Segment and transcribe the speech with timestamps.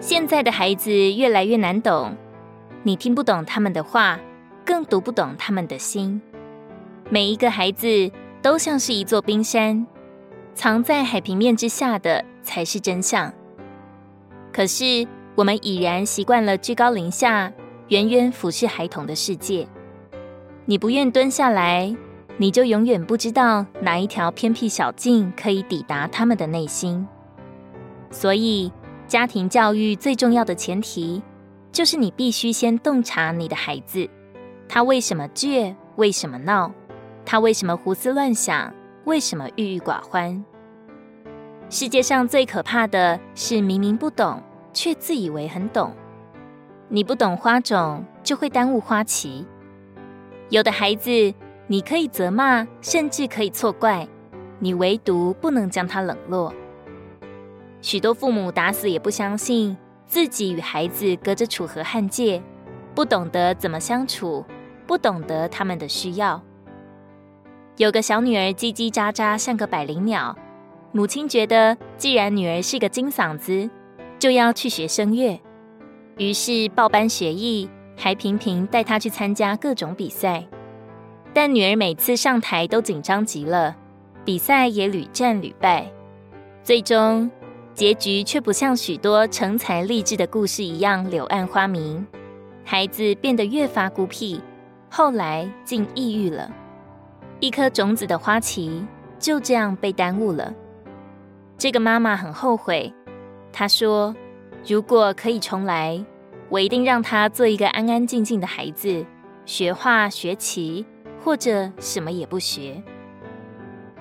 [0.00, 2.16] 现在的孩子越来越难懂，
[2.82, 4.18] 你听不懂他们的话，
[4.64, 6.20] 更读不懂他们的心。
[7.10, 9.86] 每一个孩子都像是一座冰山，
[10.54, 13.30] 藏在海平面之下的才是真相。
[14.50, 17.52] 可是我们已然习惯了居高临下、
[17.88, 19.68] 远远俯视孩童的世界。
[20.64, 21.94] 你不愿蹲下来，
[22.38, 27.06] 你就永远不知道哪一条偏僻小径可以抵达他们的内心。
[28.10, 28.72] 所以，
[29.10, 31.20] 家庭教育最重要的前提，
[31.72, 34.08] 就是你必须先洞察你的孩子，
[34.68, 36.72] 他为什么倔，为什么闹，
[37.26, 38.72] 他为什么胡思乱想，
[39.06, 40.44] 为什么郁郁寡欢。
[41.68, 44.40] 世界上最可怕的是明明不懂，
[44.72, 45.92] 却自以为很懂。
[46.88, 49.44] 你不懂花种，就会耽误花期。
[50.50, 51.10] 有的孩子，
[51.66, 54.06] 你可以责骂，甚至可以错怪，
[54.60, 56.54] 你唯独不能将他冷落。
[57.82, 62.42] 许多父母打死也不相信自己与孩子隔着楚河汉界，
[62.94, 64.44] 不懂得怎么相处，
[64.86, 66.42] 不懂得他们的需要。
[67.76, 70.36] 有个小女儿叽叽喳喳像个百灵鸟，
[70.92, 73.70] 母亲觉得既然女儿是个金嗓子，
[74.18, 75.40] 就要去学声乐，
[76.18, 80.44] 于是报班学艺，还频频带她去参加各种比赛。
[81.32, 83.74] 但女儿每次上台都紧张极了，
[84.24, 85.90] 比赛也屡战屡败，
[86.62, 87.30] 最终。
[87.80, 92.06] 结局却不像许多成才励志的故事一样柳暗花明，
[92.62, 94.38] 孩子变得越发孤僻，
[94.90, 96.52] 后来竟抑郁了。
[97.38, 98.84] 一颗种子的花期
[99.18, 100.54] 就这样被耽误了。
[101.56, 102.92] 这个妈妈很后悔，
[103.50, 104.14] 她说
[104.68, 106.04] ：“如果可以重来，
[106.50, 109.06] 我一定让他做一个安安静静的孩子，
[109.46, 110.84] 学画、学棋，
[111.24, 112.82] 或者什么也不学。”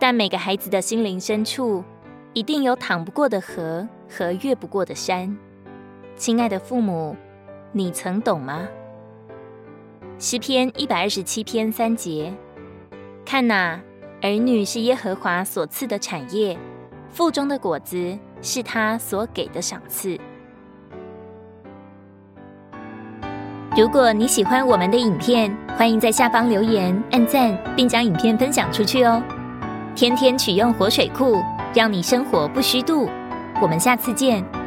[0.00, 1.84] 但每个孩子的心灵深处，
[2.32, 5.36] 一定有淌不过的河和越不过的山，
[6.14, 7.16] 亲爱的父母，
[7.72, 8.68] 你曾懂吗？
[10.16, 12.32] 诗篇一百二十七篇三节，
[13.26, 13.80] 看哪，
[14.22, 16.56] 儿女是耶和华所赐的产业，
[17.10, 20.16] 腹中的果子是他所给的赏赐。
[23.76, 29.20] 如果你喜欢我们的影片，欢迎在下方留言、按赞，并将影片分享出去哦。
[29.96, 31.42] 天天取用活水库。
[31.72, 33.08] 让你生活不虚度，
[33.62, 34.59] 我们下次见。